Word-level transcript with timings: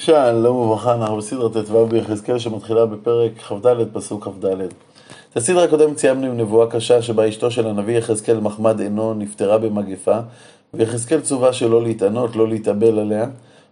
שלום 0.00 0.56
וברכה, 0.56 0.94
אנחנו 0.94 1.16
בסדרת 1.16 1.56
ט"ו 1.56 1.86
ביחזקאל 1.86 2.38
שמתחילה 2.38 2.86
בפרק 2.86 3.32
כ"ד, 3.38 3.66
פסוק 3.92 4.24
כ"ד. 4.24 4.44
את 4.44 5.36
הסדרה 5.36 5.64
הקודמת 5.64 5.98
סיימנו 5.98 6.26
עם 6.26 6.36
נבואה 6.36 6.70
קשה 6.70 7.02
שבה 7.02 7.28
אשתו 7.28 7.50
של 7.50 7.66
הנביא 7.66 7.98
יחזקאל 7.98 8.40
מחמד 8.40 8.80
עינו 8.80 9.14
נפטרה 9.14 9.58
במגפה, 9.58 10.18
ויחזקאל 10.74 11.20
צווה 11.20 11.52
שלא 11.52 11.82
להתענות, 11.82 12.36
לא 12.36 12.48
להתאבל 12.48 12.98
עליה, 12.98 13.26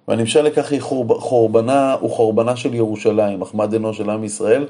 והנמשל 0.08 0.42
לכך 0.42 0.72
היא 0.72 0.80
חורבנה 1.08 1.96
וחורבנה 2.04 2.56
של 2.56 2.74
ירושלים, 2.74 3.40
מחמד 3.40 3.72
עינו 3.72 3.94
של 3.94 4.10
עם 4.10 4.24
ישראל, 4.24 4.66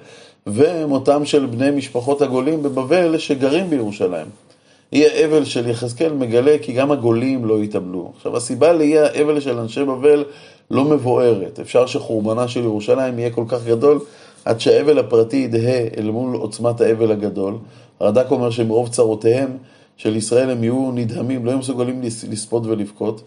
ומותם 0.47 1.25
של 1.25 1.47
בני 1.47 1.71
משפחות 1.71 2.23
הגולים 2.23 2.63
בבבל 2.63 3.19
שגרים 3.19 3.71
בירושלים. 3.71 4.46
אי 4.93 5.07
האבל 5.07 5.45
של 5.45 5.69
יחזקאל 5.69 6.13
מגלה 6.13 6.57
כי 6.63 6.73
גם 6.73 6.93
הגולים 6.93 7.45
לא 7.45 7.63
יתאבלו. 7.63 8.13
עכשיו 8.17 8.37
הסיבה 8.37 8.73
לאי 8.73 8.99
האבל 8.99 9.41
של 9.41 9.59
אנשי 9.59 9.85
בבל 9.85 10.25
לא 10.71 10.85
מבוארת. 10.85 11.61
אפשר 11.61 11.87
שחורבנה 11.87 12.49
של 12.49 12.65
ירושלים 12.65 13.19
יהיה 13.19 13.31
כל 13.31 13.45
כך 13.49 13.65
גדול 13.67 13.99
עד 14.45 14.61
שהאבל 14.61 14.99
הפרטי 14.99 15.37
ידהה 15.37 15.85
אל 15.97 16.11
מול 16.11 16.37
עוצמת 16.37 16.81
האבל 16.81 17.13
הגדול. 17.13 17.55
הרד"ק 18.01 18.27
אומר 18.31 18.51
שמרוב 18.51 18.89
צרותיהם 18.89 19.57
של 19.97 20.17
ישראל 20.17 20.51
הם 20.51 20.65
יהיו 20.65 20.91
נדהמים, 20.95 21.45
לא 21.45 21.51
יהיו 21.51 21.59
מסוגלים 21.59 22.03
לספוד 22.03 22.67
ולבכות. 22.67 23.23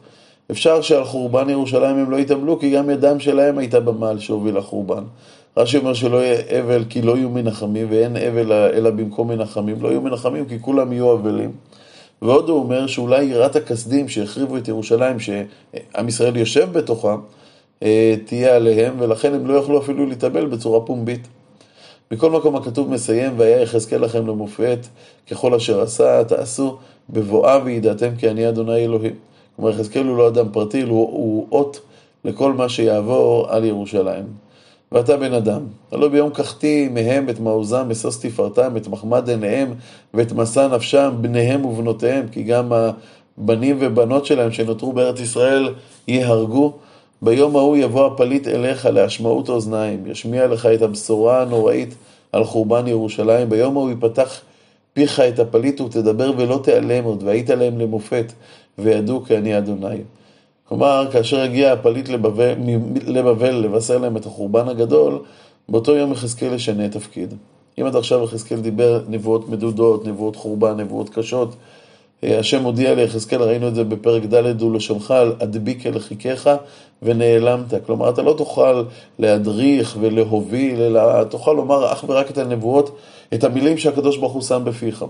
אפשר 0.51 0.81
שעל 0.81 1.03
חורבן 1.03 1.49
ירושלים 1.49 1.98
הם 1.98 2.12
לא 2.12 2.17
יתאבלו, 2.17 2.59
כי 2.59 2.71
גם 2.71 2.89
ידם 2.89 3.20
שלהם 3.20 3.57
הייתה 3.57 3.79
במעל 3.79 4.20
שהוביל 4.20 4.57
לחורבן. 4.57 5.03
רש"י 5.58 5.77
אומר 5.77 5.94
שלא 5.94 6.17
יהיה 6.17 6.59
אבל 6.59 6.84
כי 6.89 7.02
לא 7.02 7.17
יהיו 7.17 7.30
מנחמים, 7.30 7.88
ואין 7.90 8.17
אבל 8.17 8.52
אלא 8.52 8.90
במקום 8.90 9.27
מנחמים. 9.27 9.81
לא 9.81 9.88
יהיו 9.88 10.02
מנחמים 10.02 10.45
כי 10.45 10.59
כולם 10.62 10.94
יהיו 10.94 11.13
אבלים. 11.13 11.52
ועוד 12.21 12.49
הוא 12.49 12.59
אומר 12.59 12.88
שאולי 12.88 13.23
יראת 13.23 13.55
הכסדים 13.55 14.09
שהחריבו 14.09 14.57
את 14.57 14.67
ירושלים, 14.67 15.20
שעם 15.20 16.07
ישראל 16.07 16.38
יושב 16.38 16.70
בתוכה, 16.71 17.16
אה, 17.84 18.16
תהיה 18.26 18.55
עליהם, 18.55 18.95
ולכן 18.99 19.34
הם 19.34 19.48
לא 19.48 19.54
יכלו 19.54 19.80
אפילו 19.80 20.05
להתאבל 20.05 20.45
בצורה 20.45 20.81
פומבית. 20.81 21.27
מכל 22.12 22.32
מקום 22.32 22.55
הכתוב 22.55 22.90
מסיים, 22.90 23.34
והיה 23.38 23.62
יחזקאל 23.62 24.01
לכם 24.01 24.27
למופת, 24.27 24.79
ככל 25.32 25.54
אשר 25.54 25.82
עשה, 25.82 26.23
תעשו 26.23 26.77
בבואה 27.10 27.60
וידעתם 27.63 28.16
כי 28.18 28.29
אני 28.29 28.49
אדוני 28.49 28.84
אלוהים. 28.84 29.16
כלומר, 29.55 29.71
יחזקאל 29.71 30.05
הוא 30.05 30.18
לא 30.18 30.27
אדם 30.27 30.51
פרטי, 30.51 30.82
הוא, 30.82 30.90
הוא 30.90 31.48
אות 31.51 31.79
לכל 32.26 32.54
מה 32.54 32.70
שיעבור 32.70 33.48
על 33.49 33.66
ירושלים. 33.66 34.48
ואתה 34.91 35.18
בן 35.18 35.34
אדם, 35.34 35.62
הלא 35.91 36.07
ביום 36.07 36.29
קחתי 36.29 36.90
מהם 36.93 37.29
את 37.29 37.40
מעוזם, 37.40 37.90
משוש 37.90 38.15
תפארתם, 38.15 38.77
את 38.77 38.87
מחמד 38.87 39.29
עיניהם 39.29 39.73
ואת 40.13 40.32
משא 40.32 40.68
נפשם, 40.71 41.13
בניהם 41.21 41.65
ובנותיהם, 41.65 42.27
כי 42.32 42.43
גם 42.43 42.71
הבנים 42.73 43.77
ובנות 43.79 44.26
שלהם 44.26 44.51
שנותרו 44.51 44.93
בארץ 44.93 45.20
ישראל 45.20 45.73
ייהרגו. 46.07 46.73
ביום 47.21 47.55
ההוא 47.55 47.77
יבוא 47.77 48.05
הפליט 48.05 48.48
אליך 48.48 48.85
להשמעות 48.85 49.49
אוזניים, 49.49 50.04
ישמיע 50.07 50.48
לך 50.48 50.65
את 50.65 50.82
הבשורה 50.82 51.41
הנוראית 51.41 51.95
על 52.32 52.43
חורבן 52.43 52.87
ירושלים. 52.87 53.49
ביום 53.49 53.77
ההוא 53.77 53.91
יפתח 53.91 54.41
פיך 54.93 55.20
את 55.20 55.40
הפליט 55.40 55.82
ותדבר 55.82 56.32
ולא 56.37 56.60
תיאלם 56.63 57.04
עוד, 57.04 57.23
והיית 57.23 57.49
להם 57.49 57.79
למופת, 57.79 58.34
וידעו 58.79 59.23
כי 59.23 59.37
אני 59.37 59.57
אדוני. 59.57 59.98
כלומר, 60.70 61.07
כאשר 61.12 61.41
הגיע 61.41 61.73
הפליט 61.73 62.09
לבבל, 62.09 62.53
לבבל 63.07 63.55
לבשר 63.55 63.98
להם 63.98 64.17
את 64.17 64.25
החורבן 64.25 64.67
הגדול, 64.67 65.19
באותו 65.69 65.95
יום 65.95 66.11
יחזקאל 66.11 66.53
ישנה 66.53 66.89
תפקיד. 66.89 67.34
אם 67.79 67.85
עד 67.85 67.95
עכשיו 67.95 68.23
יחזקאל 68.23 68.59
דיבר 68.59 69.01
נבואות 69.07 69.50
מדודות, 69.50 70.07
נבואות 70.07 70.35
חורבן, 70.35 70.79
נבואות 70.79 71.09
קשות, 71.09 71.56
אה, 72.23 72.39
השם 72.39 72.63
הודיע 72.63 72.95
ליחזקאל, 72.95 73.41
ראינו 73.41 73.67
את 73.67 73.75
זה 73.75 73.84
בפרק 73.84 74.23
ד' 74.23 74.61
ולשונך, 74.63 75.13
אדביק 75.44 75.85
אל 75.85 76.00
חיכך 76.00 76.56
ונעלמת. 77.01 77.85
כלומר, 77.85 78.09
אתה 78.09 78.22
לא 78.22 78.33
תוכל 78.38 78.83
להדריך 79.19 79.97
ולהוביל, 80.00 80.81
אלא 80.81 81.23
תוכל 81.23 81.53
לומר 81.53 81.91
אך 81.91 82.03
ורק 82.07 82.31
את 82.31 82.38
הנבואות, 82.38 82.97
את 83.33 83.44
המילים 83.44 83.78
שהקדוש 83.78 84.17
ברוך 84.17 84.33
הוא 84.33 84.41
שם 84.41 84.61
בפיך. 84.66 85.06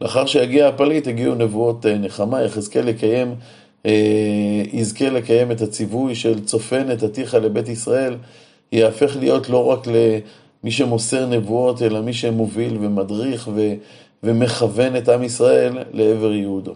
לאחר 0.00 0.26
שיגיע 0.26 0.68
הפליט, 0.68 1.06
הגיעו 1.06 1.34
נבואות 1.34 1.86
אה, 1.86 1.98
נחמה, 1.98 2.42
יחזקאל 2.42 2.88
יקיים 2.88 3.34
יזכה 4.72 5.10
לקיים 5.10 5.50
את 5.50 5.60
הציווי 5.60 6.14
של 6.14 6.44
צופן 6.44 6.92
את 6.92 7.02
עתיך 7.02 7.34
לבית 7.34 7.68
ישראל, 7.68 8.16
יהפך 8.72 9.16
להיות 9.20 9.48
לא 9.48 9.66
רק 9.66 9.86
למי 9.86 10.70
שמוסר 10.70 11.26
נבואות, 11.26 11.82
אלא 11.82 12.00
מי 12.00 12.12
שמוביל 12.12 12.76
ומדריך 12.80 13.48
ו, 13.54 13.74
ומכוון 14.22 14.96
את 14.96 15.08
עם 15.08 15.22
ישראל 15.22 15.78
לעבר 15.92 16.32
יהודו. 16.32 16.72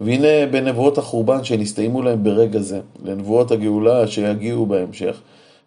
והנה 0.00 0.46
בנבואות 0.50 0.98
החורבן 0.98 1.44
שנסתיימו 1.44 2.02
להם 2.02 2.24
ברגע 2.24 2.60
זה, 2.60 2.80
לנבואות 3.04 3.50
הגאולה 3.50 4.06
שיגיעו 4.06 4.66
בהמשך, 4.66 5.20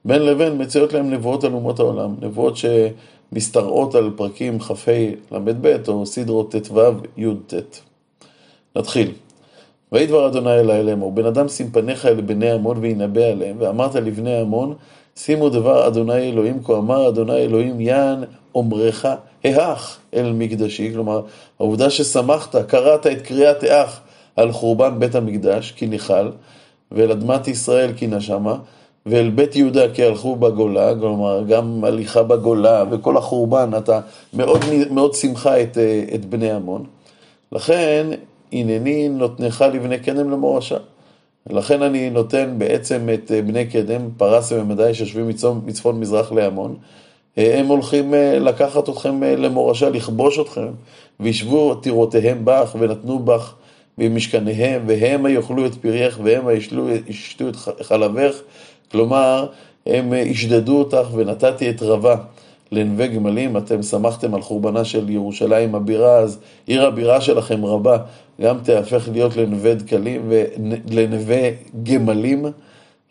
בין 0.06 0.22
לבין 0.22 0.62
מציעות 0.62 0.94
להם 0.94 1.10
נבואות 1.10 1.44
על 1.44 1.54
אומות 1.54 1.80
העולם, 1.80 2.16
נבואות 2.22 2.56
שמשתרעות 2.58 3.96
על 3.96 4.12
פרקים 4.16 4.60
כ"ה 4.60 4.92
ל"ב 5.32 5.68
או 5.88 6.06
סדרות 6.06 6.56
ט"ו 6.56 6.82
י"ט. 7.18 7.54
נתחיל. 8.76 9.12
ויהי 9.92 10.08
דבר 10.08 10.28
אדוני 10.28 10.60
אלי 10.60 10.84
לאמור, 10.84 11.12
בן 11.12 11.26
אדם 11.26 11.48
שים 11.48 11.72
פניך 11.72 12.06
אל 12.06 12.22
בני 12.22 12.52
עמון 12.52 12.78
וינבא 12.78 13.24
עליהם, 13.24 13.56
ואמרת 13.60 13.96
לבני 13.96 14.40
עמון, 14.40 14.74
שימו 15.16 15.50
דבר 15.50 15.88
אדוני 15.88 16.30
אלוהים, 16.30 16.64
כה 16.64 16.74
אמר 16.74 17.10
אדוני 17.10 17.38
אלוהים, 17.38 17.82
יען 17.82 18.24
אומרך, 18.56 19.06
האח 19.44 20.00
אל 20.14 20.32
מקדשי, 20.34 20.94
כלומר, 20.94 21.22
העובדה 21.60 21.90
ששמחת, 21.90 22.56
קראת 22.56 23.08
את 23.08 23.22
קריאת 23.22 23.64
האח 23.64 24.02
על 24.36 24.52
חורבן 24.52 25.00
בית 25.00 25.16
המקדש, 25.16 25.72
כי 25.72 25.88
ניחל, 25.88 26.32
ואל 26.92 27.12
אדמת 27.12 27.48
ישראל 27.48 27.92
כי 27.96 28.08
נשמה, 28.08 28.56
ואל 29.06 29.30
בית 29.30 29.56
יהודה 29.56 29.94
כי 29.94 30.04
הלכו 30.04 30.36
בגולה, 30.36 30.94
כלומר, 31.00 31.44
גם 31.44 31.84
הליכה 31.84 32.24
בגולה 32.24 32.84
וכל 32.92 33.18
החורבן, 33.18 33.70
אתה 33.78 34.00
מאוד, 34.34 34.60
מאוד 34.92 35.14
שמחה 35.14 35.62
את, 35.62 35.78
את 36.16 36.26
בני 36.26 36.52
עמון. 36.52 36.84
לכן, 37.52 38.08
הנני 38.54 39.10
נותנך 39.10 39.66
לבני 39.74 40.00
קדם 40.00 40.32
למורשה. 40.32 40.78
לכן 41.50 41.82
אני 41.82 42.10
נותן 42.10 42.56
בעצם 42.58 43.10
את 43.14 43.32
אה, 43.32 43.42
בני 43.42 43.66
קדם, 43.66 44.02
פרס 44.18 44.52
ומדי 44.52 44.94
שיושבים 44.94 45.28
מצפון 45.66 46.00
מזרח 46.00 46.32
להמון. 46.32 46.76
אה, 47.38 47.60
הם 47.60 47.68
הולכים 47.68 48.14
אה, 48.14 48.40
לקחת 48.40 48.90
אתכם 48.90 49.24
למורשה, 49.24 49.90
לכבוש 49.90 50.40
אתכם, 50.40 50.68
וישבו 51.20 51.76
טירותיהם 51.76 52.42
בך, 52.44 52.76
ונתנו 52.80 53.20
בך 53.20 53.54
במשכניהם, 53.98 54.84
והם 54.88 55.28
יאכלו 55.28 55.66
את 55.66 55.76
פרייך, 55.76 56.20
והם 56.24 56.46
ישתו 57.08 57.50
את 57.50 57.56
חלבך. 57.82 58.36
כלומר, 58.92 59.48
הם 59.86 60.14
ישדדו 60.14 60.80
אותך, 60.80 61.08
ונתתי 61.14 61.70
את 61.70 61.82
רבה. 61.82 62.16
לנווה 62.72 63.08
גמלים, 63.08 63.58
אתם 63.58 63.84
שמחתם 63.84 64.36
על 64.36 64.42
חורבנה 64.42 64.86
של 64.86 65.10
ירושלים 65.10 65.76
הבירה, 65.76 66.20
אז 66.20 66.40
עיר 66.68 66.86
הבירה 66.86 67.22
שלכם 67.22 67.66
רבה, 67.66 67.98
גם 68.42 68.58
תהפך 68.64 69.10
להיות 69.12 69.36
לנווה 69.36 69.74
דקלים 69.74 70.22
ולנווה 70.30 71.50
גמלים, 71.84 72.46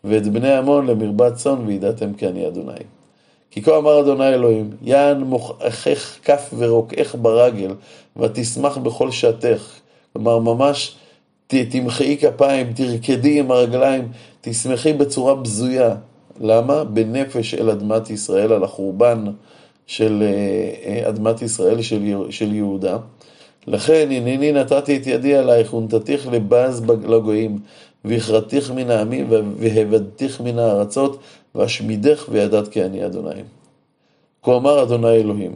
ואת 0.05 0.29
בני 0.29 0.53
עמון 0.53 0.87
למרבת 0.87 1.35
צאן, 1.35 1.67
וידעתם 1.67 2.15
כי 2.15 2.27
אני 2.27 2.47
אדוני. 2.47 2.73
כי 3.51 3.63
כה 3.63 3.77
אמר 3.77 4.01
אדוני 4.01 4.29
אלוהים, 4.29 4.71
יען 4.83 5.21
מוכחך 5.21 6.19
כף 6.25 6.55
ורוקעך 6.59 7.15
ברגל, 7.15 7.75
ותשמח 8.17 8.79
בכל 8.79 9.11
שעתך. 9.11 9.73
כלומר, 10.13 10.39
ממש 10.39 10.97
תמחאי 11.47 12.17
כפיים, 12.21 12.73
תרקדי 12.73 13.41
עם 13.41 13.51
הרגליים, 13.51 14.09
תשמחי 14.41 14.93
בצורה 14.93 15.35
בזויה. 15.35 15.95
למה? 16.41 16.85
בנפש 16.85 17.55
אל 17.55 17.71
אדמת 17.71 18.11
ישראל, 18.11 18.53
על 18.53 18.65
החורבן 18.65 19.25
של 19.87 20.23
אה, 20.23 20.91
אה, 20.91 21.09
אדמת 21.09 21.43
ישראל, 21.43 21.83
של, 22.31 22.55
יהודה. 22.55 22.99
לכן 23.67 24.09
הנני 24.11 24.53
נתתי 24.53 24.97
את 24.97 25.07
ידי 25.07 25.35
עלייך 25.37 25.75
ונתתיך 25.75 26.29
לבז 26.29 26.83
לגויים, 27.05 27.59
והכרתיך 28.05 28.71
מן 28.71 28.91
העמים 28.91 29.27
והבדתיך 29.59 30.41
מן 30.41 30.59
הארצות, 30.59 31.19
ואשמידך 31.55 32.27
וידעת 32.29 32.69
כי 32.69 32.85
אני 32.85 33.07
אדוני. 33.07 33.43
כה 34.43 34.57
אמר 34.57 34.83
אדוני 34.83 35.17
אלוהים, 35.17 35.53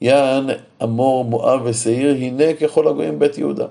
יען 0.00 0.46
אמור 0.82 1.24
מואב 1.24 1.60
ושעיר, 1.64 2.14
הנה 2.14 2.54
ככל 2.54 2.88
הגויים 2.88 3.18
בית 3.18 3.38
יהודה. 3.38 3.66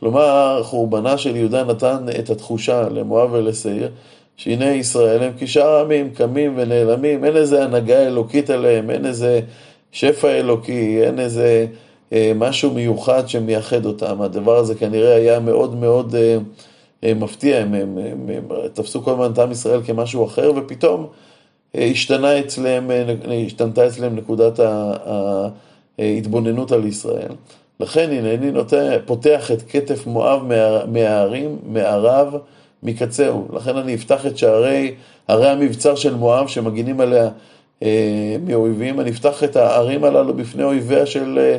כלומר, 0.00 0.60
חורבנה 0.62 1.18
של 1.18 1.36
יהודה 1.36 1.64
נתן 1.64 2.06
את 2.18 2.30
התחושה 2.30 2.88
למואב 2.88 3.32
ולשעיר, 3.32 3.90
שהנה 4.36 4.70
ישראל 4.70 5.22
הם 5.22 5.32
כשאר 5.38 5.68
העמים 5.68 6.10
קמים 6.10 6.52
ונעלמים, 6.56 7.24
אין 7.24 7.36
איזה 7.36 7.64
הנהגה 7.64 8.06
אלוקית 8.06 8.50
עליהם, 8.50 8.90
אין 8.90 9.06
איזה 9.06 9.40
שפע 9.92 10.28
אלוקי, 10.28 11.04
אין 11.04 11.20
איזה 11.20 11.66
אה, 12.12 12.32
משהו 12.34 12.70
מיוחד 12.70 13.28
שמייחד 13.28 13.86
אותם. 13.86 14.22
הדבר 14.22 14.56
הזה 14.56 14.74
כנראה 14.74 15.14
היה 15.14 15.40
מאוד 15.40 15.74
מאוד 15.74 16.14
אה, 16.14 16.38
אה, 17.04 17.14
מפתיע, 17.14 17.58
הם, 17.58 17.74
הם, 17.74 17.98
הם, 17.98 18.28
הם 18.28 18.68
תפסו 18.72 19.02
כל 19.02 19.10
הזמן 19.10 19.32
את 19.32 19.38
עם 19.38 19.52
ישראל 19.52 19.82
כמשהו 19.82 20.24
אחר, 20.24 20.52
ופתאום 20.56 21.06
אה, 21.76 21.84
השתנה 21.84 22.38
אצלם, 22.38 22.90
אה, 22.90 23.04
השתנתה 23.46 23.86
אצלם 23.86 24.16
נקודת 24.16 24.60
ההתבוננות 25.98 26.72
על 26.72 26.84
ישראל. 26.84 27.32
לכן 27.80 28.10
הנני 28.10 28.52
פותח 29.06 29.50
את 29.50 29.62
כתף 29.68 30.06
מואב 30.06 30.42
מההרים, 30.88 31.58
מהערב, 31.66 32.34
מקצהו. 32.82 33.48
לכן 33.52 33.76
אני 33.76 33.94
אפתח 33.94 34.26
את 34.26 34.38
שערי, 34.38 34.94
ערי 35.28 35.48
המבצר 35.48 35.94
של 35.94 36.14
מואב 36.14 36.48
שמגינים 36.48 37.00
עליה 37.00 37.28
אה, 37.82 38.36
מאויבים, 38.46 39.00
אני 39.00 39.10
אפתח 39.10 39.44
את 39.44 39.56
הערים 39.56 40.04
הללו 40.04 40.34
בפני 40.34 40.64
אויביה 40.64 41.06
של 41.06 41.38
אה, 41.38 41.58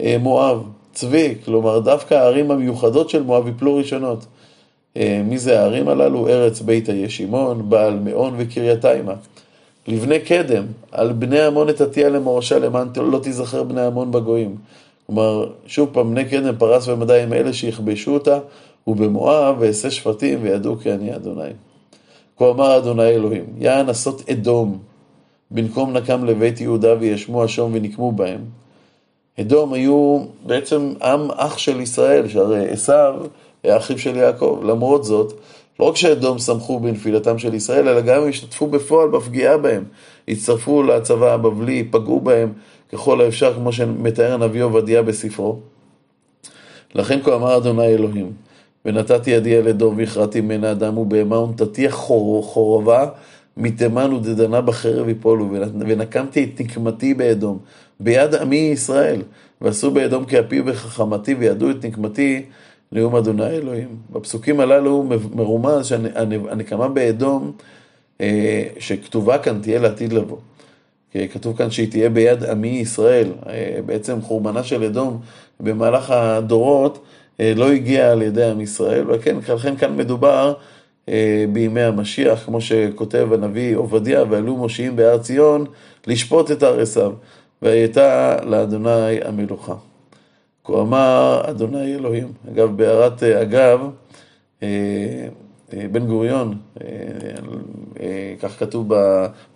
אה, 0.00 0.18
מואב. 0.18 0.62
צבי, 0.92 1.34
כלומר 1.44 1.78
דווקא 1.78 2.14
הערים 2.14 2.50
המיוחדות 2.50 3.10
של 3.10 3.22
מואב 3.22 3.48
יפלו 3.48 3.76
ראשונות. 3.76 4.26
אה, 4.96 5.22
מי 5.24 5.38
זה 5.38 5.60
הערים 5.60 5.88
הללו? 5.88 6.28
ארץ 6.28 6.60
בית 6.60 6.88
הישימון, 6.88 7.70
בעל 7.70 7.98
מאון 7.98 8.34
וקרייתיימה. 8.38 9.14
לבני 9.88 10.20
קדם, 10.20 10.64
על 10.92 11.12
בני 11.12 11.40
עמון 11.40 11.68
אתתיה 11.68 12.08
למורשה 12.08 12.58
למען 12.58 12.88
לא 12.96 13.18
תיזכר 13.18 13.62
בני 13.62 13.80
עמון 13.80 14.12
בגויים. 14.12 14.56
כלומר, 15.06 15.46
שוב 15.66 15.88
פעם, 15.92 16.10
בני 16.10 16.24
קדם 16.24 16.56
פרס 16.58 16.88
ומדי 16.88 17.20
הם 17.20 17.32
אלה 17.32 17.52
שיכבשו 17.52 18.14
אותה, 18.14 18.38
ובמואב 18.86 19.56
ואעשה 19.58 19.90
שפטים 19.90 20.38
וידעו 20.42 20.76
כי 20.76 20.92
אני 20.92 21.16
אדוני. 21.16 21.50
כה 22.38 22.50
אמר 22.50 22.78
אדוני 22.78 23.08
אלוהים, 23.08 23.44
יען 23.58 23.88
עשות 23.88 24.30
אדום, 24.30 24.78
במקום 25.50 25.92
נקם 25.92 26.24
לבית 26.24 26.60
יהודה 26.60 26.94
וישמו 27.00 27.44
השום 27.44 27.70
ונקמו 27.74 28.12
בהם. 28.12 28.40
אדום 29.40 29.72
היו 29.72 30.24
בעצם 30.46 30.94
עם 31.02 31.30
אח 31.30 31.58
של 31.58 31.80
ישראל, 31.80 32.28
שהרי 32.28 32.70
עשיו 32.70 33.14
היה 33.62 33.76
אחיו 33.76 33.98
של 33.98 34.16
יעקב. 34.16 34.60
למרות 34.64 35.04
זאת, 35.04 35.32
לא 35.80 35.84
רק 35.84 35.96
שאדום 35.96 36.38
שמחו 36.38 36.80
בנפילתם 36.80 37.38
של 37.38 37.54
ישראל, 37.54 37.88
אלא 37.88 38.00
גם 38.00 38.28
השתתפו 38.28 38.66
בפועל 38.66 39.08
בפגיעה 39.08 39.58
בהם. 39.58 39.84
הצטרפו 40.28 40.82
לצבא 40.82 41.32
הבבלי, 41.32 41.88
פגעו 41.90 42.20
בהם 42.20 42.52
ככל 42.92 43.20
האפשר, 43.20 43.54
כמו 43.54 43.72
שמתאר 43.72 44.32
הנביא 44.32 44.62
עובדיה 44.62 45.02
בספרו. 45.02 45.58
לכן 46.94 47.20
כה 47.24 47.34
אמר 47.34 47.56
אדוני 47.56 47.86
אלוהים, 47.86 48.32
ונתתי 48.84 49.30
ידי 49.30 49.58
אל 49.58 49.68
אדום 49.68 49.96
והכרעתי 49.96 50.40
ממנה 50.40 50.70
אדם 50.70 50.98
ובהמה 50.98 51.38
ונתתי 51.38 51.90
חור, 51.90 52.42
חורבה 52.42 53.08
מתימן 53.56 54.12
ודדנה 54.12 54.60
בחרב 54.60 55.08
יפולו, 55.08 55.50
ונקמתי 55.78 56.44
את 56.44 56.60
נקמתי 56.60 57.14
באדום, 57.14 57.58
ביד 58.00 58.34
עמי 58.34 58.56
ישראל, 58.56 59.22
ועשו 59.60 59.90
באדום 59.90 60.24
כאפי 60.24 60.62
וחכמתי, 60.66 61.34
וידעו 61.34 61.70
את 61.70 61.84
נקמתי 61.84 62.42
נאום 62.92 63.16
אדוני 63.16 63.46
אלוהים. 63.46 63.88
בפסוקים 64.10 64.60
הללו 64.60 65.08
מרומז 65.34 65.86
שהנקמה 65.86 66.88
באדום, 66.88 67.52
אה, 68.20 68.64
שכתובה 68.78 69.38
כאן, 69.38 69.58
תהיה 69.62 69.80
לעתיד 69.80 70.12
לבוא. 70.12 70.38
כתוב 71.32 71.56
כאן 71.56 71.70
שהיא 71.70 71.90
תהיה 71.90 72.10
ביד 72.10 72.44
עמי 72.44 72.68
ישראל. 72.68 73.32
אה, 73.46 73.78
בעצם 73.86 74.20
חורבנה 74.20 74.62
של 74.62 74.84
אדום 74.84 75.20
במהלך 75.60 76.10
הדורות 76.10 77.04
לא 77.56 77.72
הגיע 77.72 78.12
על 78.12 78.22
ידי 78.22 78.44
עם 78.44 78.60
ישראל, 78.60 79.04
וכן, 79.10 79.36
לכן 79.54 79.76
כאן 79.76 79.96
מדובר 79.96 80.54
בימי 81.52 81.80
המשיח, 81.80 82.44
כמו 82.44 82.60
שכותב 82.60 83.28
הנביא 83.32 83.76
עובדיה, 83.76 84.24
ועלו 84.30 84.56
מושיעים 84.56 84.96
בהר 84.96 85.18
ציון 85.18 85.64
לשפוט 86.06 86.50
את 86.50 86.62
הר 86.62 86.80
עשיו, 86.80 87.12
והייתה 87.62 88.36
לאדוני 88.44 89.22
המלוכה. 89.24 89.74
כה 90.64 90.80
אמר 90.80 91.42
אדוני 91.50 91.94
אלוהים. 91.94 92.32
אגב, 92.52 92.76
בהערת 92.76 93.22
אה, 93.22 93.42
אגב, 93.42 93.80
אה, 94.62 94.68
אה, 95.72 95.86
בן 95.92 96.06
גוריון, 96.06 96.58
כך 98.40 98.58
כתוב 98.58 98.94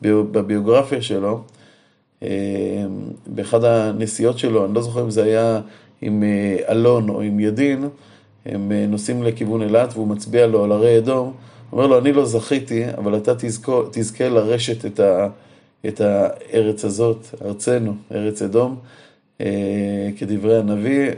בביוגרפיה 0.02 1.02
שלו, 1.02 1.40
באחד 3.26 3.64
הנסיעות 3.64 4.38
שלו, 4.38 4.64
אני 4.66 4.74
לא 4.74 4.82
זוכר 4.82 5.02
אם 5.02 5.10
זה 5.10 5.24
היה 5.24 5.60
עם 6.02 6.24
אלון 6.68 7.08
או 7.08 7.20
עם 7.20 7.40
ידין, 7.40 7.88
הם 8.46 8.72
נוסעים 8.72 9.22
לכיוון 9.22 9.62
אילת 9.62 9.92
והוא 9.92 10.08
מצביע 10.08 10.46
לו 10.46 10.64
על 10.64 10.72
הרי 10.72 10.98
אדום, 10.98 11.32
אומר 11.72 11.86
לו, 11.86 11.98
אני 11.98 12.12
לא 12.12 12.24
זכיתי, 12.24 12.84
אבל 12.98 13.16
אתה 13.16 13.34
תזכו, 13.34 13.82
תזכה 13.90 14.28
לרשת 14.28 14.84
את, 14.86 15.00
ה, 15.00 15.28
את 15.88 16.00
הארץ 16.00 16.84
הזאת, 16.84 17.26
ארצנו, 17.44 17.94
ארץ 18.12 18.42
אדום. 18.42 18.76
אה, 19.40 20.10
כדברי 20.18 20.58
הנביא, 20.58 21.10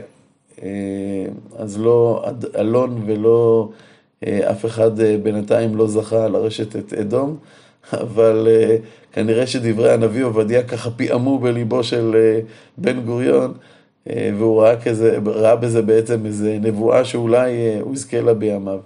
אה, 0.63 1.25
אז 1.57 1.81
לא 1.81 2.25
אלון 2.55 3.03
ולא 3.05 3.69
אה, 4.27 4.51
אף 4.51 4.65
אחד 4.65 4.91
בינתיים 5.23 5.75
לא 5.75 5.87
זכה 5.87 6.27
לרשת 6.27 6.75
את 6.75 6.93
אדום, 6.93 7.37
אבל 7.93 8.47
כנראה 9.13 9.47
שדברי 9.47 9.91
הנביא 9.91 10.23
עובדיה 10.23 10.63
ככה 10.63 10.91
פיעמו 10.91 11.39
בליבו 11.39 11.83
של 11.83 12.15
בן 12.77 12.99
גוריון, 13.01 13.53
והוא 14.07 14.61
ראה, 14.61 14.81
כזה, 14.81 15.17
ראה 15.25 15.55
בזה 15.55 15.81
בעצם 15.81 16.25
איזה 16.25 16.57
נבואה 16.61 17.05
שאולי 17.05 17.79
הוא 17.81 17.93
יזכה 17.93 18.21
לה 18.21 18.33
בימיו. 18.33 18.79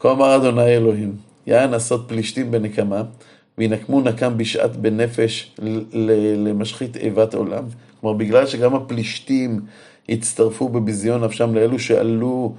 כה 0.00 0.12
אמר 0.12 0.36
אדוני 0.36 0.76
אלוהים, 0.76 1.16
יען 1.46 1.74
עשות 1.74 2.04
פלישתים 2.08 2.50
בנקמה, 2.50 3.02
וינקמו 3.58 4.00
נקם 4.00 4.36
בשעת 4.36 4.76
בנפש 4.76 5.54
למשחית 6.38 6.96
איבת 6.96 7.34
עולם. 7.34 7.64
כלומר, 8.00 8.16
בגלל 8.16 8.46
שגם 8.46 8.74
הפלישתים 8.74 9.60
הצטרפו 10.08 10.68
בביזיון 10.68 11.24
נפשם 11.24 11.54
לאלו 11.54 11.78
שעלו 11.78 12.54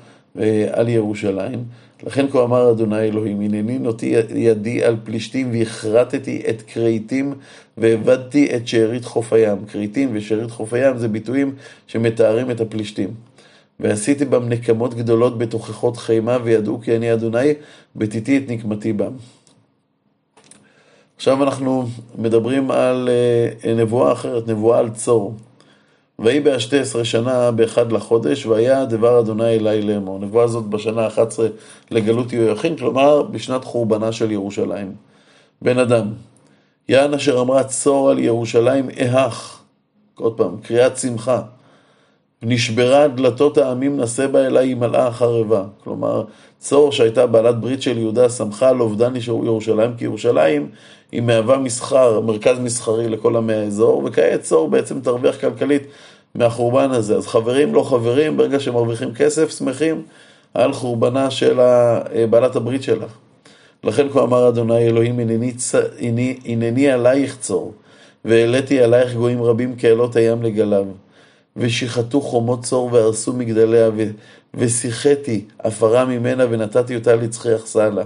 על 0.71 0.89
ירושלים, 0.89 1.63
לכן 2.03 2.27
כה 2.31 2.43
אמר 2.43 2.71
אדוני 2.71 2.99
אלוהים, 2.99 3.41
הנני 3.41 3.79
נוטי 3.79 4.15
ידי 4.35 4.83
על 4.83 4.95
פלישתים 5.03 5.51
והכרתתי 5.51 6.43
את 6.49 6.61
כרתים 6.61 7.33
והבדתי 7.77 8.55
את 8.55 8.67
שארית 8.67 9.05
חוף 9.05 9.33
הים. 9.33 9.65
כרתים 9.65 10.09
ושארית 10.13 10.51
חוף 10.51 10.73
הים 10.73 10.97
זה 10.97 11.07
ביטויים 11.07 11.55
שמתארים 11.87 12.51
את 12.51 12.61
הפלישתים. 12.61 13.09
ועשיתי 13.79 14.25
בם 14.25 14.49
נקמות 14.49 14.93
גדולות 14.93 15.37
בתוכחות 15.37 15.97
חימה 15.97 16.37
וידעו 16.43 16.81
כי 16.81 16.95
אני 16.95 17.13
אדוני 17.13 17.53
בתיתי 17.95 18.37
את 18.37 18.43
נקמתי 18.47 18.93
בם. 18.93 19.13
עכשיו 21.15 21.43
אנחנו 21.43 21.85
מדברים 22.17 22.71
על 22.71 23.09
אה, 23.63 23.73
נבואה 23.73 24.11
אחרת, 24.11 24.47
נבואה 24.47 24.79
על 24.79 24.89
צור. 24.89 25.33
ויהי 26.19 26.39
באשתי 26.39 26.79
עשרה 26.79 27.05
שנה 27.05 27.51
באחד 27.51 27.91
לחודש, 27.91 28.45
והיה 28.45 28.85
דבר 28.85 29.19
אדוני 29.19 29.55
אלי 29.55 29.81
לאמור. 29.81 30.19
נבואה 30.19 30.43
הזאת 30.43 30.65
בשנה 30.65 31.05
ה-11 31.05 31.39
לגלות 31.91 32.33
יהויכין, 32.33 32.77
כלומר 32.77 33.23
בשנת 33.23 33.63
חורבנה 33.63 34.11
של 34.11 34.31
ירושלים. 34.31 34.95
בן 35.61 35.79
אדם, 35.79 36.07
יען 36.89 37.13
אשר 37.13 37.41
אמרה 37.41 37.63
צור 37.63 38.09
על 38.09 38.19
ירושלים 38.19 38.89
אהך, 39.01 39.59
עוד 40.15 40.37
פעם, 40.37 40.57
קריאת 40.57 40.97
שמחה. 40.97 41.41
נשברה 42.43 43.07
דלתות 43.07 43.57
העמים 43.57 43.97
נשא 44.01 44.27
בה 44.27 44.47
אליי 44.47 44.67
היא 44.67 44.75
מלאה 44.75 45.07
החרבה. 45.07 45.63
כלומר, 45.83 46.23
צור 46.59 46.91
שהייתה 46.91 47.25
בעלת 47.27 47.59
ברית 47.59 47.81
של 47.81 47.97
יהודה 47.97 48.29
שמחה 48.29 48.69
על 48.69 48.81
אובדן 48.81 49.13
ירושלים, 49.15 49.91
כי 49.97 50.03
ירושלים 50.03 50.69
היא 51.11 51.21
מהווה 51.21 51.57
מסחר, 51.57 52.21
מרכז 52.21 52.59
מסחרי 52.59 53.09
לכל 53.09 53.35
עמי 53.35 53.53
האזור, 53.53 54.03
וכעת 54.05 54.41
צור 54.41 54.69
בעצם 54.69 55.01
תרוויח 55.01 55.41
כלכלית 55.41 55.83
מהחורבן 56.35 56.91
הזה. 56.91 57.15
אז 57.15 57.27
חברים 57.27 57.73
לא 57.73 57.83
חברים, 57.83 58.37
ברגע 58.37 58.59
שמרוויחים 58.59 59.13
כסף, 59.13 59.57
שמחים 59.57 60.01
על 60.53 60.73
חורבנה 60.73 61.31
של 61.31 61.59
בעלת 62.29 62.55
הברית 62.55 62.83
שלך. 62.83 63.11
לכן 63.83 64.09
כה 64.09 64.23
אמר 64.23 64.49
אדוני 64.49 64.87
אלוהים, 64.87 65.19
הנני, 65.19 65.53
הנני, 65.99 66.39
הנני 66.45 66.91
עלייך 66.91 67.37
צור, 67.39 67.73
והעליתי 68.25 68.81
עלייך 68.81 69.13
גויים 69.13 69.43
רבים 69.43 69.75
כאלות 69.75 70.15
הים 70.15 70.43
לגליו. 70.43 70.85
ושיחתו 71.57 72.21
חומות 72.21 72.63
צור 72.63 72.89
והרסו 72.93 73.33
מגדליה, 73.33 73.89
ושיחתי 74.53 75.45
עפרה 75.59 76.05
ממנה 76.05 76.45
ונתתי 76.49 76.95
אותה 76.95 77.15
לצחי 77.15 77.55
אכסלה. 77.55 78.03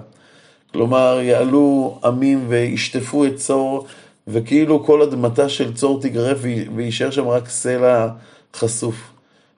כלומר, 0.73 1.19
יעלו 1.21 1.99
עמים 2.03 2.45
וישטפו 2.47 3.25
את 3.25 3.35
צור, 3.35 3.85
וכאילו 4.27 4.83
כל 4.83 5.01
אדמתה 5.01 5.49
של 5.49 5.73
צור 5.73 6.01
תגרף 6.01 6.37
ויישאר 6.75 7.11
שם 7.11 7.27
רק 7.27 7.49
סלע 7.49 8.07
חשוף. 8.55 9.11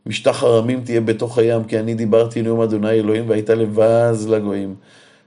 משטח 0.06 0.44
ארמים 0.44 0.82
תהיה 0.84 1.02
בתוך 1.02 1.38
הים, 1.38 1.64
כי 1.64 1.80
אני 1.80 1.94
דיברתי 1.94 2.42
נאום 2.42 2.62
אדוני 2.62 2.90
אלוהים 2.90 3.30
והייתה 3.30 3.56
לבז 3.56 4.28
לגויים. 4.28 4.76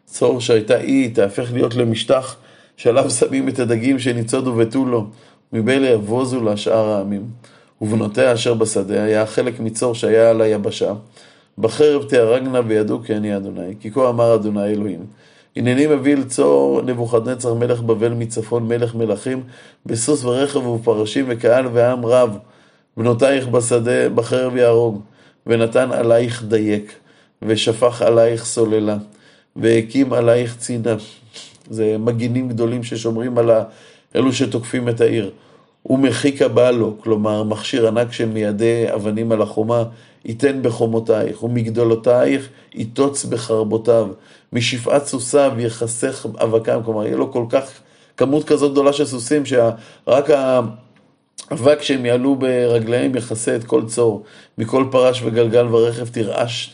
צור 0.05 0.41
שהייתה 0.41 0.81
אי, 0.81 1.09
תהפך 1.09 1.53
להיות 1.53 1.75
למשטח 1.75 2.37
שעליו 2.77 3.11
שמים 3.11 3.49
את 3.49 3.59
הדגים 3.59 3.99
שניצודו 3.99 4.57
ותו 4.57 4.85
לו, 4.85 5.07
מבלי 5.53 5.89
יבוזו 5.89 6.45
לשאר 6.45 6.89
העמים. 6.89 7.23
ובנותיה 7.81 8.35
אשר 8.35 8.55
בשדה 8.55 9.03
היה 9.03 9.27
חלק 9.27 9.61
מצור 9.61 9.95
שהיה 9.95 10.31
על 10.31 10.41
היבשה. 10.41 10.93
בחרב 11.59 12.05
תהרגנה 12.09 12.61
וידעו 12.67 13.03
כי 13.03 13.17
אני 13.17 13.37
אדוני, 13.37 13.75
כי 13.81 13.91
כה 13.91 14.09
אמר 14.09 14.35
אדוני 14.35 14.67
אלוהים. 14.67 15.07
הנני 15.57 15.87
מביא 15.87 16.15
אל 16.15 16.25
צור 16.25 16.83
נבוכדנצר 16.83 17.55
מלך 17.55 17.81
בבל 17.81 18.13
מצפון 18.13 18.69
מלך 18.69 18.95
מלכים, 18.95 19.43
בסוס 19.87 20.25
ורכב 20.25 20.67
ופרשים 20.67 21.25
וקהל 21.29 21.67
ועם 21.73 22.07
רב. 22.07 22.39
בנותייך 22.97 23.49
בשדה 23.49 24.09
בחרב 24.09 24.57
יהרוג, 24.57 25.01
ונתן 25.47 25.93
עלייך 25.93 26.45
דייק, 26.45 26.93
ושפך 27.43 28.03
עלייך 28.03 28.45
סוללה, 28.45 28.97
והקים 29.57 30.13
עלייך 30.13 30.57
צינה. 30.57 30.97
זה 31.71 31.97
מגינים 31.99 32.49
גדולים 32.49 32.83
ששומרים 32.83 33.39
על 33.39 33.51
אלו 34.17 34.33
שתוקפים 34.33 34.89
את 34.89 35.01
העיר. 35.01 35.31
ומחיקה 35.91 36.49
בא 36.49 36.71
לו, 36.71 36.95
כלומר 36.99 37.43
מכשיר 37.43 37.89
ענק 37.89 38.13
שמיידה 38.13 38.95
אבנים 38.95 39.33
על 39.33 39.43
החומה, 39.43 39.85
ייתן 40.25 40.63
בחומותייך, 40.63 41.43
ומגדולותייך 41.43 42.49
יטוץ 42.75 43.25
בחרבותיו, 43.25 44.09
משפעת 44.53 45.07
סוסיו 45.07 45.53
יחסך 45.59 46.27
אבקם, 46.43 46.81
כלומר 46.85 47.07
יהיה 47.07 47.17
לו 47.17 47.33
כל 47.33 47.45
כך, 47.49 47.71
כמות 48.17 48.45
כזאת 48.45 48.73
גדולה 48.73 48.93
של 48.93 49.05
סוסים, 49.05 49.43
שרק 49.47 50.31
האבק 50.31 51.83
שהם 51.83 52.07
יעלו 52.07 52.37
ברגליהם 52.37 53.17
יכסה 53.17 53.57
את 53.57 53.65
כל 53.65 53.87
צור, 53.87 54.23
מכל 54.59 54.85
פרש 54.91 55.23
וגלגל 55.25 55.67
ורכב 55.75 56.09
תרעש, 56.09 56.69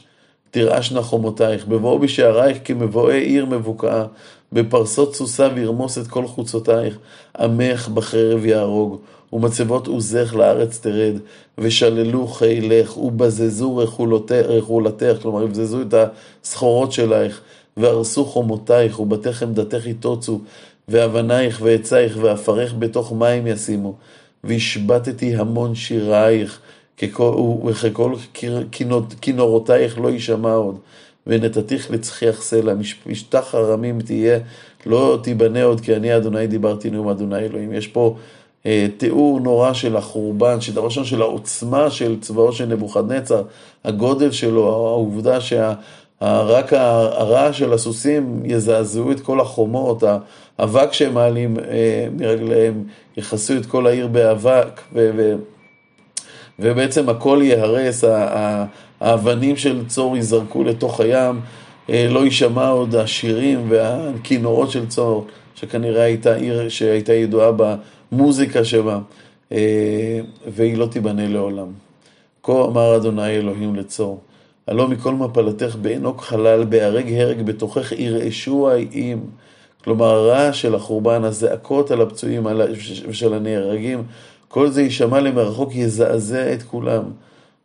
תרעשנה 0.52 1.02
חומותייך, 1.02 1.66
בבואו 1.66 1.98
בשערייך 1.98 2.58
כמבואי 2.64 3.18
עיר 3.18 3.46
מבוקעה, 3.46 4.04
בפרסות 4.52 5.14
סוסיו 5.14 5.50
ירמוס 5.56 5.98
את 5.98 6.06
כל 6.06 6.26
חוצותייך, 6.26 6.98
עמך 7.38 7.88
בחרב 7.88 8.46
יהרוג. 8.46 9.00
ומצבות 9.32 9.86
עוזך 9.86 10.34
לארץ 10.34 10.78
תרד, 10.78 11.14
ושללו 11.58 12.26
חילך, 12.26 12.96
ובזזו 12.96 13.76
רכולתך, 14.32 15.16
כלומר, 15.22 15.42
יבזזו 15.42 15.82
את 15.82 15.94
הסחורות 16.44 16.92
שלך, 16.92 17.40
והרסו 17.76 18.24
חומותייך, 18.24 19.00
ובתיך 19.00 19.42
עמדתך 19.42 19.86
יטוצו, 19.86 20.40
ואבנייך 20.88 21.60
ועצייך, 21.62 22.18
ועפרך 22.20 22.74
בתוך 22.78 23.12
מים 23.12 23.46
ישימו. 23.46 23.94
והשבתתי 24.44 25.36
המון 25.36 25.74
שירייך, 25.74 26.60
וככל 27.02 28.14
כינורותייך 29.20 29.98
לא 29.98 30.08
יישמע 30.08 30.52
עוד. 30.52 30.78
ונתתיך 31.26 31.90
לצחיח 31.90 32.42
סלע, 32.42 32.72
משטח 33.06 33.54
הרמים 33.54 34.00
תהיה, 34.00 34.38
לא 34.86 35.18
תיבנה 35.22 35.62
עוד, 35.62 35.80
כי 35.80 35.96
אני 35.96 36.16
אדוני 36.16 36.46
דיברתי 36.46 36.90
נאום 36.90 37.08
אדוני 37.08 37.38
אלוהים. 37.38 37.72
יש 37.72 37.86
פה 37.86 38.16
אה, 38.66 38.86
תיאור 38.96 39.40
נורא 39.40 39.72
של 39.72 39.96
החורבן, 39.96 40.60
שדבר 40.60 40.84
ראשון 40.84 41.04
של 41.04 41.22
העוצמה 41.22 41.90
של 41.90 42.20
צבאו 42.20 42.52
של 42.52 42.66
נבוכדנצר, 42.66 43.42
הגודל 43.84 44.30
שלו, 44.30 44.66
העובדה 44.66 45.40
שרק 45.40 46.72
הרעש 46.72 47.58
של 47.58 47.72
הסוסים 47.72 48.42
יזעזעו 48.44 49.12
את 49.12 49.20
כל 49.20 49.40
החומות, 49.40 50.02
האבק 50.58 50.92
שהם 50.92 51.14
מעלים 51.14 51.56
אה, 51.58 52.06
מרגליהם, 52.18 52.84
יכסו 53.16 53.56
את 53.56 53.66
כל 53.66 53.86
העיר 53.86 54.06
באבק, 54.06 54.80
ו, 54.94 55.34
ובעצם 56.58 57.08
הכל 57.08 57.40
ייהרס, 57.42 58.04
האבנים 59.00 59.56
של 59.56 59.86
צור 59.86 60.16
ייזרקו 60.16 60.64
לתוך 60.64 61.00
הים, 61.00 61.40
אה, 61.90 62.06
לא 62.10 62.24
יישמע 62.24 62.68
עוד 62.68 62.94
השירים 62.94 63.66
והכינורות 63.68 64.70
של 64.70 64.86
צור, 64.86 65.26
שכנראה 65.54 66.02
הייתה 66.02 66.34
עיר 66.34 66.68
שהייתה 66.68 67.12
ידועה 67.12 67.50
במוזיקה 68.12 68.64
שבה, 68.64 68.98
אה, 69.52 70.20
והיא 70.46 70.76
לא 70.76 70.86
תיבנה 70.86 71.28
לעולם. 71.28 71.68
כה 72.42 72.64
אמר 72.64 72.96
אדוני 72.96 73.30
אלוהים 73.30 73.76
לצור, 73.76 74.20
הלא 74.68 74.88
מכל 74.88 75.14
מפלתך 75.14 75.76
בעינוק 75.82 76.20
חלל, 76.20 76.64
בהרג 76.64 77.12
הרג 77.12 77.42
בתוכך 77.42 77.92
ירעשו 77.92 78.70
האיים. 78.70 79.26
כלומר, 79.84 80.06
הרעש 80.06 80.62
של 80.62 80.74
החורבן, 80.74 81.24
הזעקות 81.24 81.90
על 81.90 82.00
הפצועים 82.00 82.46
ושל 83.08 83.34
הנהרגים, 83.34 84.02
כל 84.52 84.70
זה 84.70 84.82
יישמע 84.82 85.20
למרחוק, 85.20 85.74
יזעזע 85.74 86.52
את 86.52 86.62
כולם. 86.62 87.02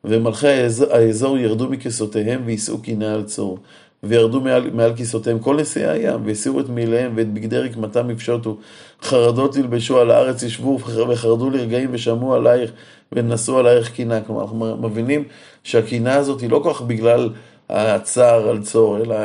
ומלכי 0.04 0.48
האזור 0.92 1.38
ירדו 1.38 1.70
מכסותיהם 1.70 2.42
ויישאו 2.46 2.82
קינה 2.82 3.14
על 3.14 3.24
צור. 3.24 3.58
וירדו 4.04 4.42
מעל, 4.42 4.70
מעל 4.74 4.96
כיסותיהם 4.96 5.40
כל 5.40 5.56
נשיאי 5.56 5.88
הים, 5.88 6.26
והסירו 6.26 6.60
את 6.60 6.70
מעיליהם 6.70 7.12
ואת 7.16 7.34
בגדי 7.34 7.58
רקמתם 7.58 8.10
יפשוטו. 8.10 8.58
חרדות 9.02 9.56
ילבשו 9.56 10.00
על 10.00 10.12
הארץ 10.12 10.44
ישבו 10.44 10.80
וחרדו 11.08 11.50
לרגעים 11.50 11.90
ושמעו 11.92 12.36
עלייך 12.36 12.72
ונשאו 13.12 13.58
עלייך 13.58 13.92
קינה. 13.92 14.22
כלומר, 14.22 14.42
אנחנו 14.42 14.78
מבינים 14.78 15.24
שהקינה 15.64 16.16
הזאת 16.16 16.42
היא 16.42 16.50
לא 16.50 16.60
כל 16.64 16.74
כך 16.74 16.82
בגלל 16.82 17.30
הצער 17.70 18.50
על 18.50 18.62
צור, 18.62 18.98
אלא 18.98 19.16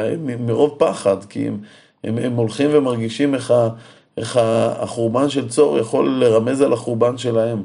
מרוב 0.41 0.75
פחד, 0.79 1.25
כי 1.25 1.49
הם, 1.49 1.59
הם, 2.05 2.19
הם 2.19 2.33
הולכים 2.33 2.71
ומרגישים 2.73 3.35
איך, 3.35 3.53
איך 4.17 4.41
החורבן 4.43 5.29
של 5.29 5.49
צור 5.49 5.79
יכול 5.79 6.11
לרמז 6.11 6.61
על 6.61 6.73
החורבן 6.73 7.19
שלהם. 7.19 7.63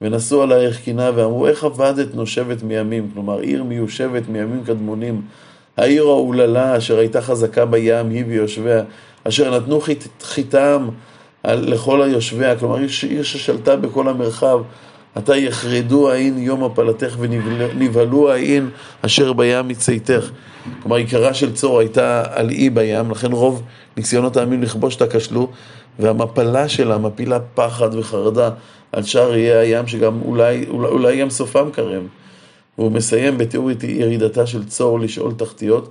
ונשאו 0.00 0.42
עלייך 0.42 0.80
קינה 0.80 1.10
ואמרו, 1.14 1.46
איך 1.46 1.64
עבדת 1.64 2.14
נושבת 2.14 2.62
מימים? 2.62 3.10
כלומר, 3.14 3.38
עיר 3.38 3.64
מיושבת 3.64 4.28
מימים 4.28 4.64
קדמונים. 4.64 5.22
העיר 5.76 6.02
האוללה 6.02 6.76
אשר 6.76 6.98
הייתה 6.98 7.20
חזקה 7.22 7.64
בים, 7.64 8.10
היא 8.10 8.24
ויושביה, 8.28 8.82
אשר 9.24 9.56
נתנו 9.56 9.80
חיטם 10.22 10.88
לכל 11.44 12.02
היושביה, 12.02 12.58
כלומר 12.58 12.76
עיר 12.76 13.22
ששלטה 13.22 13.76
בכל 13.76 14.08
המרחב, 14.08 14.60
עתה 15.16 15.36
יחרדו 15.36 16.10
העין 16.10 16.38
יום 16.38 16.64
הפלתך 16.64 17.16
ונבהלו 17.18 18.30
העין 18.30 18.70
אשר 19.02 19.32
בים 19.32 19.68
מצאתך. 19.68 20.30
כלומר 20.82 20.96
עיקרה 20.96 21.34
של 21.34 21.52
צור 21.52 21.80
הייתה 21.80 22.22
על 22.30 22.50
אי 22.50 22.70
בים, 22.70 23.10
לכן 23.10 23.32
רוב 23.32 23.62
ניסיונות 23.96 24.36
העמים 24.36 24.62
לכבוש 24.62 24.94
אותה 24.94 25.16
כשלו, 25.16 25.50
והמפלה 25.98 26.68
שלה 26.68 26.98
מפילה 26.98 27.38
פחד 27.54 27.94
וחרדה 27.94 28.50
על 28.92 29.02
שאר 29.02 29.34
איי 29.34 29.52
הים 29.52 29.86
שגם 29.86 30.20
אולי, 30.24 30.66
אולי, 30.68 30.88
אולי 30.88 31.14
ים 31.14 31.30
סופם 31.30 31.70
קרב. 31.72 32.02
והוא 32.78 32.92
מסיים 32.92 33.38
בתיאור 33.38 33.70
ירידתה 33.82 34.46
של 34.46 34.64
צור 34.64 35.00
לשאול 35.00 35.32
תחתיות. 35.36 35.90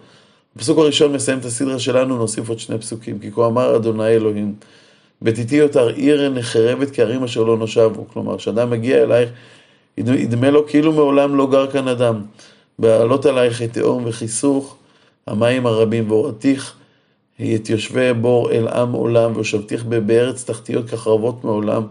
הפסוק 0.56 0.78
הראשון 0.78 1.14
מסיים 1.14 1.40
את 1.40 1.46
הסדרה 1.46 1.80
שלנו, 1.80 2.18
נוסיף 2.18 2.50
עוד 2.50 2.60
שני 2.60 2.78
פסוקים. 2.78 3.20
כי 3.20 3.32
כה 3.32 3.46
אמר 3.46 3.76
אדוני 3.76 4.08
אלוהים, 4.08 4.54
בתיתי 5.26 5.56
יותר 5.56 5.88
עיר 5.88 6.30
נחרבת 6.30 6.96
כערים 6.96 7.24
אשר 7.24 7.44
לא 7.44 7.58
נושבו. 7.58 8.06
כלומר, 8.14 8.38
כשאדם 8.38 8.70
מגיע 8.70 9.04
אלייך, 9.04 9.30
ידמה 9.98 10.50
לו 10.50 10.68
כאילו 10.68 10.94
מעולם 10.94 11.36
לא 11.36 11.48
גר 11.52 11.72
כאן 11.72 11.88
אדם. 11.88 12.22
בעלות 12.80 13.26
עלייך 13.26 13.62
את 13.62 13.74
תהום 13.74 14.04
וכיסוך, 14.06 14.76
המים 15.28 15.66
הרבים 15.66 16.12
והורתיך, 16.12 16.76
את 17.56 17.70
יושבי 17.70 18.14
בור 18.14 18.52
אל 18.52 18.68
עם 18.68 18.92
עולם, 18.92 19.32
והושבתיך 19.34 19.86
בארץ 19.86 20.44
תחתיות 20.44 20.90
כחרבות 20.90 21.44
מעולם. 21.44 21.84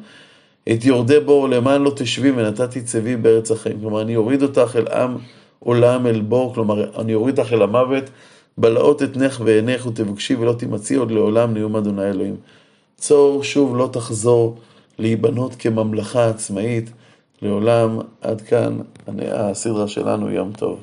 את 0.73 0.85
יורדי 0.85 1.21
בור 1.21 1.49
למען 1.49 1.83
לא 1.83 1.93
תשבי 1.97 2.31
ונתתי 2.31 2.83
צבי 2.83 3.17
בארץ 3.17 3.51
החיים. 3.51 3.81
כלומר, 3.81 4.03
אני 4.03 4.17
אוריד 4.17 4.43
אותך 4.43 4.77
אל 4.77 4.89
עם 4.89 5.17
עולם 5.59 6.07
אל 6.07 6.21
בור, 6.21 6.55
כלומר, 6.55 7.01
אני 7.01 7.15
אוריד 7.15 7.39
אותך 7.39 7.53
אל 7.53 7.63
המוות, 7.63 8.05
בלעות 8.59 9.03
אתנך 9.03 9.41
ועינך 9.45 9.87
ותבקשי 9.87 10.35
ולא 10.35 10.53
תימצאי 10.53 10.97
עוד 10.97 11.11
לעולם 11.11 11.55
נאום 11.55 11.77
אדוני 11.77 12.11
אלוהים. 12.11 12.37
צור 12.97 13.45
שוב 13.45 13.77
לא 13.77 13.89
תחזור 13.93 14.57
להיבנות 14.99 15.55
כממלכה 15.55 16.29
עצמאית 16.29 16.91
לעולם. 17.43 17.99
עד 18.21 18.41
כאן 18.41 18.79
הסדרה 19.33 19.89
שלנו, 19.89 20.31
יום 20.31 20.53
טוב. 20.53 20.81